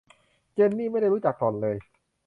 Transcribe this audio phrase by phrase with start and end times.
[0.53, 1.77] เจนนี่ไม่ได้รู้จักหล่อนเลย